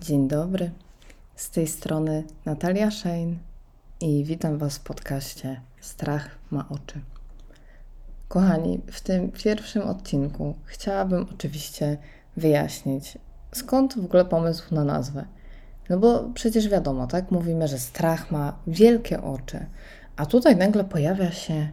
[0.00, 0.70] Dzień dobry.
[1.36, 3.34] Z tej strony Natalia Shane
[4.00, 7.00] i witam Was w podcaście Strach ma oczy.
[8.28, 11.96] Kochani, w tym pierwszym odcinku chciałabym oczywiście
[12.36, 13.18] wyjaśnić,
[13.52, 15.24] skąd w ogóle pomysł na nazwę.
[15.88, 17.30] No bo przecież wiadomo, tak?
[17.30, 19.66] Mówimy, że strach ma wielkie oczy,
[20.16, 21.68] a tutaj nagle pojawia się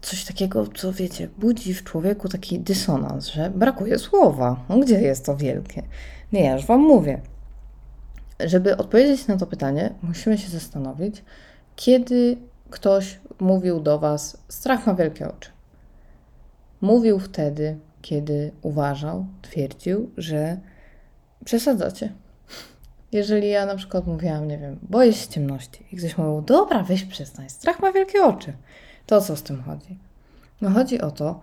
[0.00, 4.64] coś takiego, co wiecie, budzi w człowieku taki dysonans, że brakuje słowa.
[4.68, 5.82] No, gdzie jest to wielkie?
[6.32, 7.20] Nie, ja już Wam mówię.
[8.40, 11.24] Żeby odpowiedzieć na to pytanie, musimy się zastanowić,
[11.76, 12.36] kiedy
[12.70, 15.50] ktoś mówił do Was, strach ma wielkie oczy.
[16.80, 20.58] Mówił wtedy, kiedy uważał, twierdził, że
[21.44, 22.12] przesadzacie.
[23.12, 27.04] Jeżeli ja na przykład mówiłam, nie wiem, boję się ciemności i ktoś mówił, dobra, weź
[27.04, 28.52] przestań, strach ma wielkie oczy.
[29.06, 29.98] To o co z tym chodzi?
[30.60, 31.40] No chodzi o to,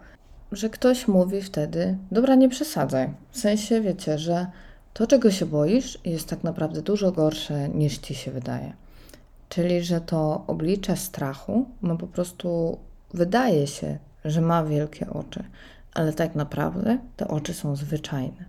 [0.51, 3.13] że ktoś mówi wtedy, dobra, nie przesadzaj.
[3.31, 4.47] W sensie, wiecie, że
[4.93, 8.73] to, czego się boisz, jest tak naprawdę dużo gorsze niż ci się wydaje.
[9.49, 12.77] Czyli, że to oblicze strachu ma po prostu,
[13.13, 15.43] wydaje się, że ma wielkie oczy,
[15.93, 18.45] ale tak naprawdę te oczy są zwyczajne.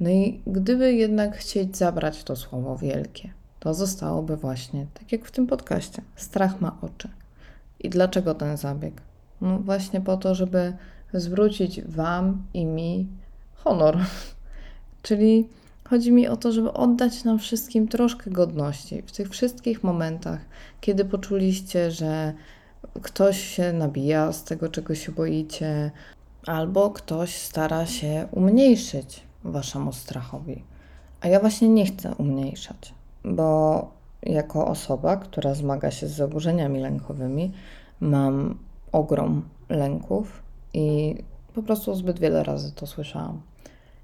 [0.00, 3.30] No i gdyby jednak chcieć zabrać to słowo wielkie,
[3.60, 7.08] to zostałoby właśnie tak jak w tym podcaście: strach ma oczy.
[7.80, 9.02] I dlaczego ten zabieg?
[9.40, 10.72] No właśnie po to, żeby
[11.14, 13.06] zwrócić Wam i mi
[13.54, 13.98] honor.
[15.08, 15.48] Czyli
[15.88, 20.40] chodzi mi o to, żeby oddać nam wszystkim troszkę godności w tych wszystkich momentach,
[20.80, 22.32] kiedy poczuliście, że
[23.02, 25.90] ktoś się nabija z tego, czego się boicie,
[26.46, 30.64] albo ktoś stara się umniejszyć waszemu strachowi.
[31.20, 33.90] A ja właśnie nie chcę umniejszać, bo
[34.22, 37.52] jako osoba, która zmaga się z zaburzeniami lękowymi,
[38.00, 38.58] mam
[38.92, 40.42] ogrom lęków
[40.74, 41.16] i
[41.54, 43.40] po prostu zbyt wiele razy to słyszałam.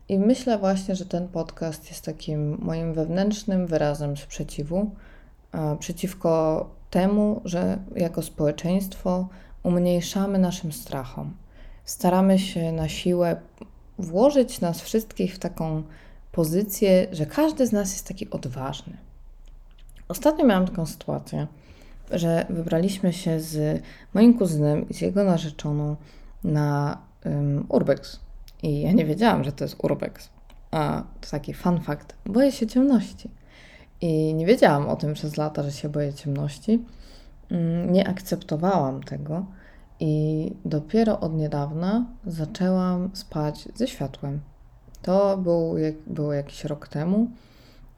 [0.08, 4.90] I myślę właśnie, że ten podcast jest takim moim wewnętrznym wyrazem sprzeciwu
[5.78, 9.28] przeciwko temu, że jako społeczeństwo
[9.62, 11.36] umniejszamy naszym strachom.
[11.84, 13.36] Staramy się na siłę
[13.98, 15.82] włożyć nas wszystkich w taką
[16.32, 18.96] pozycję, że każdy z nas jest taki odważny.
[20.08, 21.46] Ostatnio miałam taką sytuację,
[22.10, 23.82] że wybraliśmy się z
[24.14, 25.96] moim kuzynem i z jego narzeczoną
[26.44, 28.23] na um, Urbex.
[28.64, 30.28] I ja nie wiedziałam, że to jest Urbex.
[30.70, 32.14] A to taki fun fact.
[32.26, 33.30] Boję się ciemności.
[34.00, 36.84] I nie wiedziałam o tym przez lata, że się boję ciemności.
[37.50, 39.46] Mm, nie akceptowałam tego.
[40.00, 44.40] I dopiero od niedawna zaczęłam spać ze światłem.
[45.02, 45.74] To był,
[46.06, 47.30] było jakiś rok temu,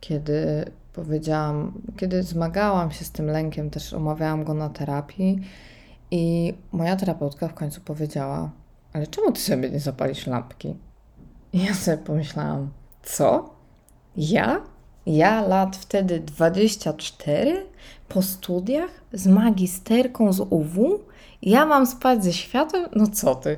[0.01, 5.41] kiedy powiedziałam, kiedy zmagałam się z tym lękiem, też omawiałam go na terapii.
[6.11, 8.51] I moja terapeutka w końcu powiedziała:
[8.97, 10.75] Ale czemu ty sobie nie zapalisz lampki?
[11.53, 12.71] I ja sobie pomyślałam:
[13.03, 13.55] Co?
[14.17, 14.61] Ja?
[15.07, 17.67] Ja lat wtedy 24
[18.09, 21.01] po studiach z magisterką z UW?
[21.43, 22.87] Ja mam spać ze światłem?
[22.97, 23.57] No co ty?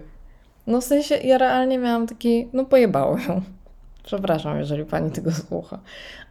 [0.66, 3.42] No w sensie ja realnie miałam taki, no pojebało ją.
[4.08, 5.78] Przepraszam, jeżeli pani tego słucha,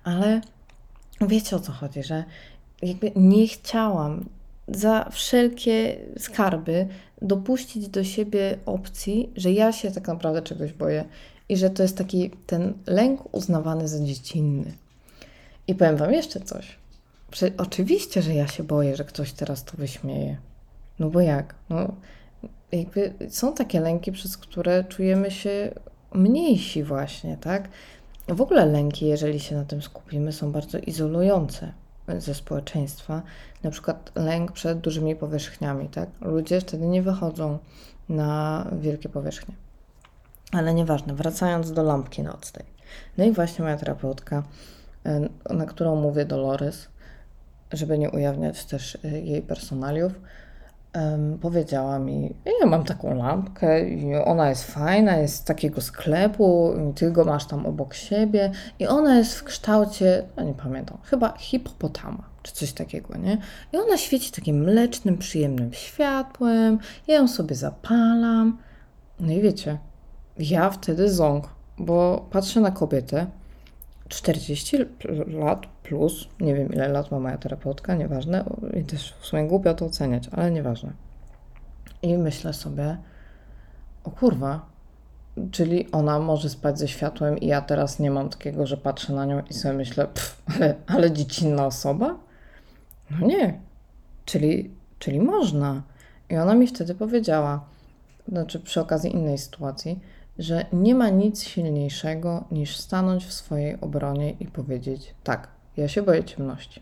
[0.03, 0.41] ale
[1.21, 2.23] wiecie o co chodzi, że
[2.81, 4.25] jakby nie chciałam
[4.67, 6.87] za wszelkie skarby
[7.21, 11.05] dopuścić do siebie opcji, że ja się tak naprawdę czegoś boję
[11.49, 14.73] i że to jest taki ten lęk uznawany za dziecinny.
[15.67, 16.77] I powiem Wam jeszcze coś.
[17.57, 20.37] oczywiście, że ja się boję, że ktoś teraz to wyśmieje.
[20.99, 21.55] No bo jak?
[21.69, 21.93] No,
[22.71, 25.73] jakby są takie lęki, przez które czujemy się
[26.13, 27.69] mniejsi właśnie, tak?
[28.27, 31.73] W ogóle lęki, jeżeli się na tym skupimy, są bardzo izolujące
[32.17, 33.21] ze społeczeństwa.
[33.63, 36.09] Na przykład lęk przed dużymi powierzchniami, tak?
[36.21, 37.59] Ludzie wtedy nie wychodzą
[38.09, 39.55] na wielkie powierzchnie.
[40.51, 42.65] Ale nieważne, wracając do lampki nocnej.
[43.17, 44.43] No i właśnie moja terapeutka,
[45.05, 46.87] e, na którą mówię Dolores,
[47.73, 50.13] żeby nie ujawniać też e, jej personaliów,
[51.41, 57.11] powiedziała mi, ja mam taką lampkę i ona jest fajna, jest z takiego sklepu, ty
[57.11, 62.23] go masz tam obok siebie i ona jest w kształcie, no nie pamiętam, chyba hipopotama
[62.43, 63.37] czy coś takiego, nie?
[63.73, 68.57] I ona świeci takim mlecznym, przyjemnym światłem, ja ją sobie zapalam.
[69.19, 69.77] No i wiecie,
[70.39, 73.27] ja wtedy ząg, bo patrzę na kobietę,
[74.09, 74.77] 40
[75.27, 78.43] lat plus, nie wiem ile lat ma moja terapeutka, nieważne,
[78.79, 80.93] i też w sumie głupio to oceniać, ale nieważne.
[82.01, 82.97] I myślę sobie,
[84.03, 84.65] o kurwa,
[85.51, 89.25] czyli ona może spać ze światłem i ja teraz nie mam takiego, że patrzę na
[89.25, 92.15] nią i sobie myślę, pff, ale, ale dziecinna osoba?
[93.11, 93.59] No nie,
[94.25, 95.81] czyli, czyli można.
[96.29, 97.65] I ona mi wtedy powiedziała,
[98.27, 99.99] znaczy przy okazji innej sytuacji,
[100.39, 105.47] że nie ma nic silniejszego niż stanąć w swojej obronie i powiedzieć: Tak,
[105.77, 106.81] ja się boję ciemności.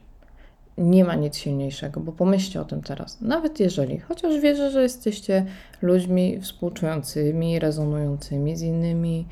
[0.78, 3.22] Nie ma nic silniejszego, bo pomyślcie o tym teraz.
[3.22, 5.46] Nawet jeżeli, chociaż wierzę, że jesteście
[5.81, 9.28] ludźmi współczującymi, rezonującymi z innymi,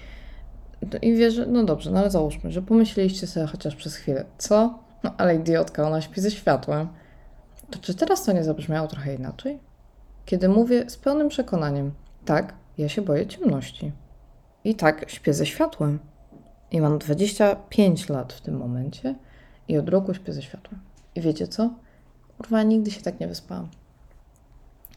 [1.02, 4.80] i wierzę, no dobrze, no ale załóżmy, że pomyśleliście sobie chociaż przez chwilę, co?
[5.04, 6.88] No ale idiotka, ona śpi ze światłem.
[7.70, 9.60] To czy teraz to nie zabrzmiało trochę inaczej?
[10.25, 11.92] Kiedy mówię z pełnym przekonaniem,
[12.25, 13.92] tak, ja się boję ciemności.
[14.63, 16.00] I tak śpię ze światłem.
[16.71, 19.15] I mam 25 lat w tym momencie
[19.68, 20.81] i od roku śpię ze światłem.
[21.15, 21.69] I wiecie co?
[22.38, 23.68] Kurwa, nigdy się tak nie wyspałam.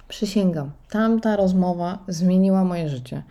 [0.09, 3.23] Przysięgam, tamta rozmowa zmieniła moje życie.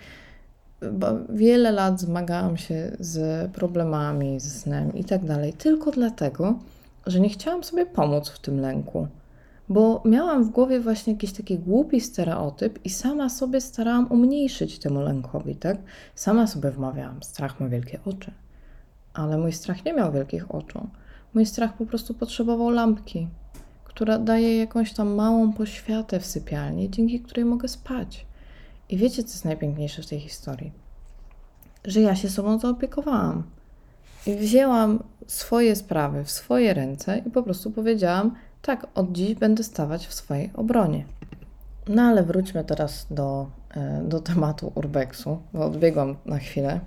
[0.91, 6.59] Bo wiele lat zmagałam się z problemami, z snem i tak dalej, tylko dlatego,
[7.05, 9.07] że nie chciałam sobie pomóc w tym lęku.
[9.69, 15.01] Bo miałam w głowie właśnie jakiś taki głupi stereotyp i sama sobie starałam umniejszyć temu
[15.01, 15.77] lękowi, tak?
[16.15, 18.31] Sama sobie wmawiałam, strach ma wielkie oczy.
[19.13, 20.87] Ale mój strach nie miał wielkich oczu.
[21.33, 23.27] Mój strach po prostu potrzebował lampki,
[23.83, 28.25] która daje jakąś tam małą poświatę w sypialni, dzięki której mogę spać.
[28.89, 30.71] I wiecie, co jest najpiękniejsze w tej historii?
[31.85, 33.43] Że ja się sobą zaopiekowałam.
[34.27, 38.35] I wzięłam swoje sprawy w swoje ręce i po prostu powiedziałam:
[38.65, 41.05] tak, od dziś będę stawać w swojej obronie.
[41.87, 46.79] No ale wróćmy teraz do, e, do tematu urbexu, bo odbiegłam na chwilę,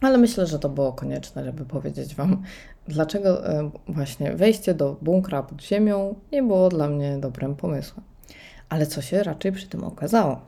[0.00, 2.42] ale myślę, że to było konieczne, żeby powiedzieć Wam,
[2.88, 8.04] dlaczego e, właśnie wejście do bunkra pod ziemią nie było dla mnie dobrym pomysłem.
[8.68, 10.40] Ale co się raczej przy tym okazało?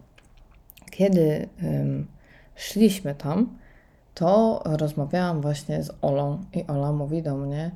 [0.90, 1.48] Kiedy
[2.54, 3.58] szliśmy tam,
[4.14, 7.70] to rozmawiałam właśnie z Olą i Ola mówi do mnie: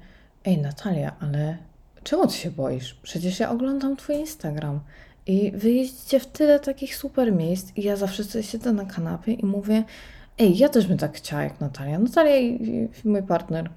[0.45, 1.59] Ej, Natalia, ale
[2.03, 2.95] czemu ty się boisz?
[3.03, 4.81] Przecież ja oglądam Twój Instagram
[5.27, 9.33] i wy jeździcie w tyle takich super miejsc i ja zawsze sobie siedzę na kanapie
[9.33, 9.85] i mówię:
[10.39, 11.99] Ej, ja też bym tak chciała jak Natalia.
[11.99, 13.71] Natalia i mój partner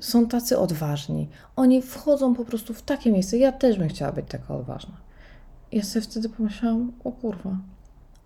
[0.00, 1.28] są tacy odważni.
[1.56, 3.38] Oni wchodzą po prostu w takie miejsce.
[3.38, 4.96] Ja też bym chciała być taka odważna.
[5.72, 7.56] Ja sobie wtedy pomyślałam: O kurwa,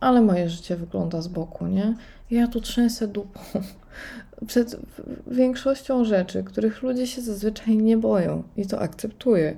[0.05, 1.95] ale moje życie wygląda z boku, nie?
[2.31, 3.41] Ja tu trzęsę dupą
[4.47, 4.77] przed
[5.27, 9.57] większością rzeczy, których ludzie się zazwyczaj nie boją i to akceptuję,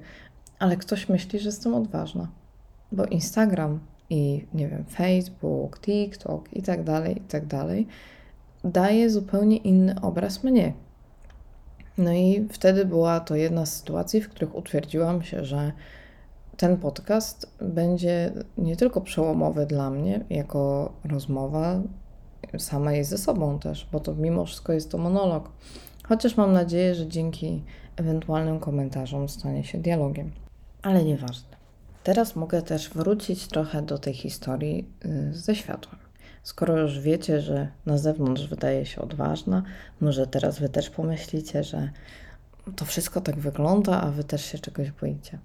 [0.58, 2.28] ale ktoś myśli, że jestem odważna,
[2.92, 7.86] bo Instagram i nie wiem, Facebook, TikTok i tak dalej, i tak dalej
[8.64, 10.72] daje zupełnie inny obraz mnie.
[11.98, 15.72] No i wtedy była to jedna z sytuacji, w których utwierdziłam się, że
[16.56, 21.80] ten podcast będzie nie tylko przełomowy dla mnie, jako rozmowa
[22.58, 25.50] sama jest ze sobą też, bo to mimo wszystko jest to monolog.
[26.04, 27.62] Chociaż mam nadzieję, że dzięki
[27.96, 30.30] ewentualnym komentarzom stanie się dialogiem.
[30.82, 31.56] Ale nieważne.
[32.04, 35.96] Teraz mogę też wrócić trochę do tej historii y, ze światłem.
[36.42, 39.62] Skoro już wiecie, że na zewnątrz wydaje się odważna,
[40.00, 41.90] może teraz wy też pomyślicie, że
[42.76, 45.38] to wszystko tak wygląda, a wy też się czegoś boicie.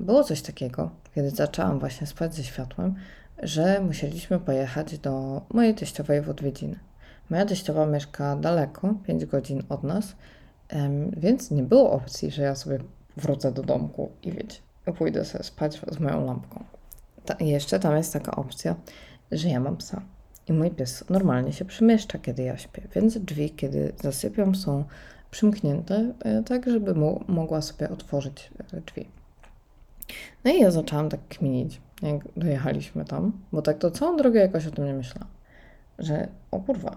[0.00, 2.94] Było coś takiego, kiedy zaczęłam właśnie spać ze światłem,
[3.42, 6.78] że musieliśmy pojechać do mojej teściowej w odwiedziny.
[7.30, 10.16] Moja teściowa mieszka daleko, 5 godzin od nas,
[11.16, 12.78] więc nie było opcji, że ja sobie
[13.16, 14.60] wrócę do domku i wiecie,
[14.98, 16.64] pójdę sobie spać z moją lampką.
[17.24, 18.76] Ta, jeszcze tam jest taka opcja,
[19.32, 20.02] że ja mam psa
[20.48, 24.84] i mój pies normalnie się przemieszcza, kiedy ja śpię, więc drzwi, kiedy zasypiam, są
[25.32, 29.08] przymknięte, e, tak żeby mu, mogła sobie otworzyć e, drzwi.
[30.44, 34.66] No i ja zaczęłam tak kminić, jak dojechaliśmy tam, bo tak to całą drogę jakoś
[34.66, 35.28] o tym nie myślałam,
[35.98, 36.96] że o kurwa,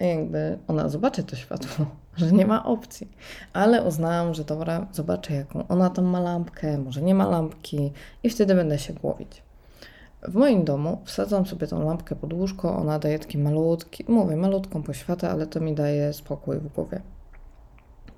[0.00, 1.86] jakby ona zobaczy to światło,
[2.16, 3.08] że nie ma opcji.
[3.52, 8.30] Ale uznałam, że dobra, zobaczę jaką ona tam ma lampkę, może nie ma lampki i
[8.30, 9.42] wtedy będę się głowić.
[10.22, 14.82] W moim domu wsadzam sobie tą lampkę pod łóżko, ona daje taki malutki, mówię, malutką
[14.82, 17.00] poświatę, ale to mi daje spokój w głowie.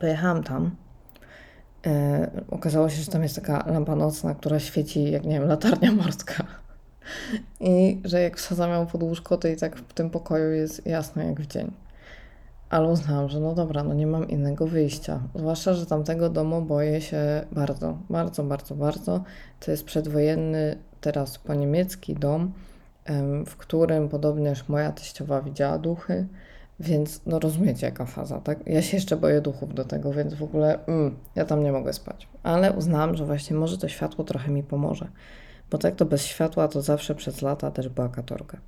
[0.02, 0.76] Pojechałam tam,
[1.86, 5.92] E, okazało się, że tam jest taka lampa nocna, która świeci jak, nie wiem, latarnia
[5.92, 6.44] morska.
[7.60, 11.22] I że jak wsadzam ją pod łóżko, to i tak w tym pokoju jest jasno
[11.22, 11.72] jak w dzień.
[12.70, 15.20] Ale uznałam, że no dobra, no nie mam innego wyjścia.
[15.34, 19.24] Zwłaszcza, że tamtego domu boję się bardzo, bardzo, bardzo, bardzo.
[19.60, 22.52] To jest przedwojenny, teraz po niemiecki dom,
[23.46, 26.26] w którym podobnież moja teściowa widziała duchy.
[26.80, 28.66] Więc no rozumiecie jaka faza, tak?
[28.66, 31.92] Ja się jeszcze boję duchów do tego, więc w ogóle mm, ja tam nie mogę
[31.92, 32.28] spać.
[32.42, 35.08] Ale uznałam, że właśnie może to światło trochę mi pomoże.
[35.70, 38.58] Bo tak to bez światła to zawsze przez lata też była katorga.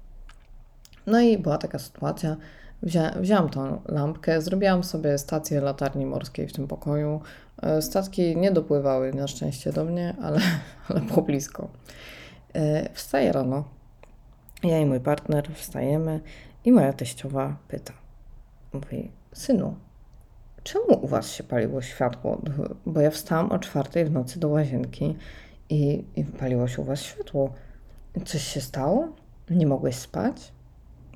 [1.07, 2.37] No i była taka sytuacja,
[2.85, 7.21] Wzią, wziąłam tą lampkę, zrobiłam sobie stację latarni morskiej w tym pokoju.
[7.63, 10.41] E, statki nie dopływały na szczęście do mnie, ale,
[10.89, 11.69] ale było blisko.
[12.55, 13.65] E, wstaję rano,
[14.63, 16.21] Ja i mój partner wstajemy
[16.65, 17.93] i moja teściowa pyta.
[18.73, 19.75] Mówi, synu,
[20.63, 22.43] czemu u was się paliło światło?
[22.87, 25.17] Bo ja wstałam o czwartej w nocy do łazienki
[25.69, 27.53] i, i paliło się u was światło.
[28.25, 29.09] Coś się stało?
[29.51, 30.53] Nie mogłeś spać?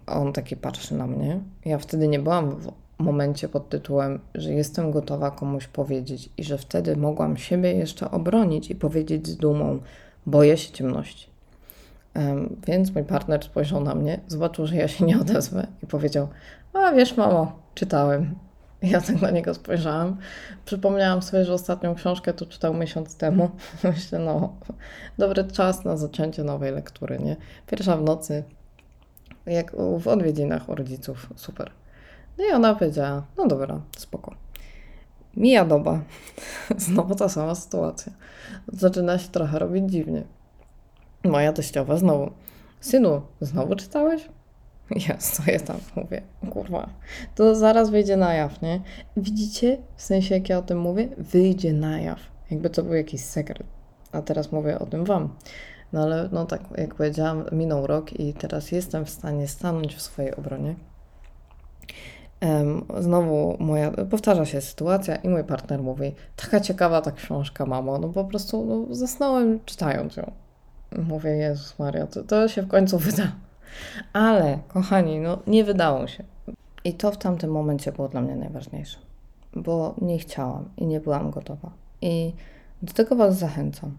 [0.06, 1.40] A on taki patrzy na mnie.
[1.64, 6.58] Ja wtedy nie byłam w momencie pod tytułem, że jestem gotowa komuś powiedzieć i że
[6.58, 9.80] wtedy mogłam siebie jeszcze obronić i powiedzieć z dumą,
[10.26, 11.28] boję się ciemności.
[12.66, 16.28] Więc mój partner spojrzał na mnie, zobaczył, że ja się nie odezwę i powiedział:
[16.72, 18.34] A wiesz, mamo, czytałem.
[18.82, 20.16] Ja tak na niego spojrzałam.
[20.64, 23.50] Przypomniałam sobie, że ostatnią książkę to czytał miesiąc temu.
[23.84, 24.56] Myślę, no,
[25.18, 27.36] dobry czas na zaczęcie nowej lektury, nie?
[27.66, 28.44] Pierwsza w nocy,
[29.46, 31.70] jak w odwiedzinach u rodziców, super.
[32.38, 34.34] No i ona powiedziała, no dobra, spoko.
[35.36, 36.00] Mija doba.
[36.76, 38.12] Znowu ta sama sytuacja.
[38.72, 40.22] Zaczyna się trochę robić dziwnie.
[41.24, 42.30] Moja teściowa znowu.
[42.80, 44.28] Synu, znowu czytałeś?
[45.08, 46.88] Ja stoję tam, mówię, kurwa,
[47.34, 48.80] to zaraz wyjdzie na jaw, nie?
[49.16, 52.18] Widzicie, w sensie jak ja o tym mówię, wyjdzie na jaw.
[52.50, 53.66] Jakby to był jakiś sekret.
[54.12, 55.28] A teraz mówię o tym wam.
[55.92, 60.02] No ale, no tak, jak powiedziałam, minął rok i teraz jestem w stanie stanąć w
[60.02, 60.74] swojej obronie.
[62.42, 67.98] Um, znowu moja, powtarza się sytuacja i mój partner mówi, taka ciekawa ta książka, mamo,
[67.98, 70.32] no po prostu no, zasnąłem czytając ją.
[70.96, 73.32] Mówię, Jezus Maria, to, to się w końcu wyda.
[74.12, 76.24] Ale, kochani, no nie wydało się.
[76.84, 78.98] I to w tamtym momencie było dla mnie najważniejsze,
[79.56, 81.70] bo nie chciałam i nie byłam gotowa.
[82.02, 82.32] I
[82.82, 83.98] do tego Was zachęcam,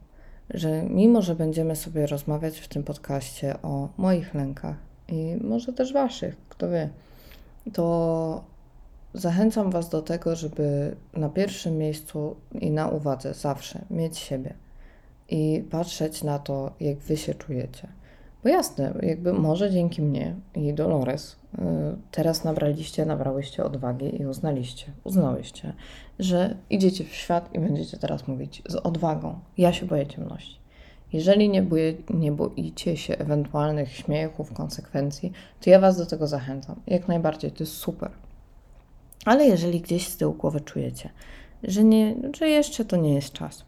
[0.50, 4.75] że mimo, że będziemy sobie rozmawiać w tym podcaście o moich lękach
[5.08, 6.89] i może też Waszych, kto wie,
[7.74, 8.43] to
[9.13, 14.53] zachęcam Was do tego, żeby na pierwszym miejscu i na uwadze zawsze mieć siebie
[15.30, 17.88] i patrzeć na to, jak Wy się czujecie.
[18.44, 21.58] Bo jasne, jakby może dzięki mnie i Dolores y,
[22.12, 25.74] teraz nabraliście, nabrałyście odwagi i uznaliście, uznałyście,
[26.20, 29.40] że idziecie w świat i będziecie teraz mówić z odwagą.
[29.58, 30.60] Ja się boję ciemności.
[31.14, 35.32] Jeżeli nie, boje, nie boicie się ewentualnych śmiechów, konsekwencji,
[35.62, 36.82] to ja Was do tego zachęcam.
[36.88, 38.12] Jak najbardziej, to jest super.
[39.26, 41.10] Ale jeżeli gdzieś z tyłu głowy czujecie,
[41.64, 43.66] że, nie, że jeszcze to nie jest czas,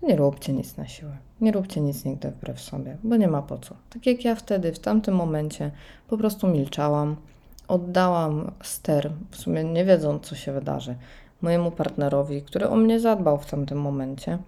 [0.00, 1.16] to nie róbcie nic na siłę.
[1.40, 3.74] Nie róbcie nic nigdy wbrew sobie, bo nie ma po co.
[3.90, 5.70] Tak jak ja wtedy, w tamtym momencie,
[6.08, 7.16] po prostu milczałam,
[7.68, 10.96] oddałam ster, w sumie nie wiedząc, co się wydarzy,
[11.42, 14.38] mojemu partnerowi, który o mnie zadbał w tamtym momencie.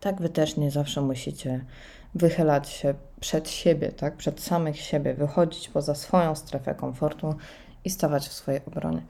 [0.00, 1.64] Tak wy też nie zawsze musicie
[2.14, 4.16] wychylać się przed siebie, tak?
[4.16, 7.34] Przed samych siebie, wychodzić poza swoją strefę komfortu
[7.84, 9.02] i stawać w swojej obronie.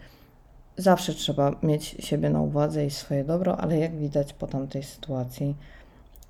[0.77, 5.57] Zawsze trzeba mieć siebie na uwadze i swoje dobro, ale jak widać po tamtej sytuacji,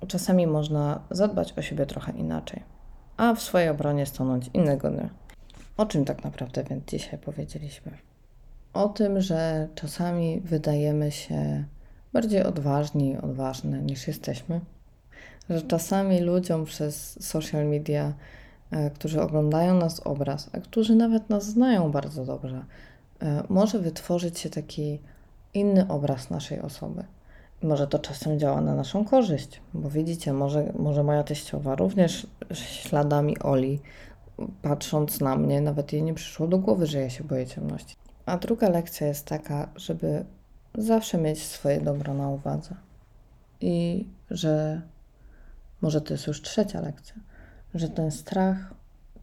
[0.07, 2.63] czasami można zadbać o siebie trochę inaczej,
[3.17, 5.09] a w swojej obronie stanąć innego dnia.
[5.77, 7.91] O czym tak naprawdę więc dzisiaj powiedzieliśmy?
[8.73, 11.63] O tym, że czasami wydajemy się
[12.13, 14.61] bardziej odważni, odważne niż jesteśmy,
[15.49, 18.13] że czasami ludziom przez social media,
[18.71, 22.65] e, którzy oglądają nas obraz, a którzy nawet nas znają bardzo dobrze,
[23.49, 24.99] może wytworzyć się taki
[25.53, 27.03] inny obraz naszej osoby.
[27.61, 33.39] Może to czasem działa na naszą korzyść, bo widzicie, może, może moja teściowa również śladami
[33.39, 33.79] Oli,
[34.61, 37.95] patrząc na mnie, nawet jej nie przyszło do głowy, że ja się boję ciemności.
[38.25, 40.25] A druga lekcja jest taka, żeby
[40.77, 42.75] zawsze mieć swoje dobro na uwadze.
[43.61, 44.81] I że
[45.81, 47.15] może to jest już trzecia lekcja,
[47.73, 48.73] że ten strach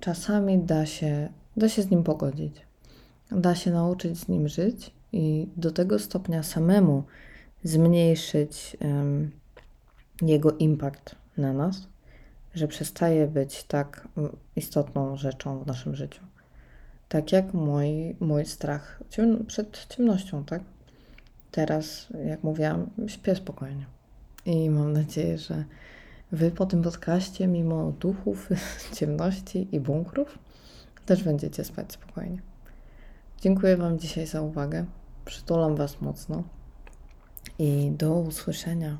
[0.00, 2.69] czasami da się, da się z nim pogodzić
[3.32, 7.04] da się nauczyć z nim żyć i do tego stopnia samemu
[7.64, 9.30] zmniejszyć um,
[10.22, 11.88] jego impact na nas,
[12.54, 14.08] że przestaje być tak
[14.56, 16.22] istotną rzeczą w naszym życiu.
[17.08, 20.62] Tak jak mój, mój strach ciem przed ciemnością, tak?
[21.50, 23.86] Teraz, jak mówiłam, śpię spokojnie.
[24.46, 25.64] I mam nadzieję, że
[26.32, 28.48] Wy po tym podcaście, mimo duchów,
[28.98, 30.38] ciemności i bunkrów,
[31.06, 32.38] też będziecie spać spokojnie.
[33.40, 34.84] Dziękuję Wam dzisiaj za uwagę.
[35.24, 36.42] Przytulam Was mocno
[37.58, 38.98] i do usłyszenia.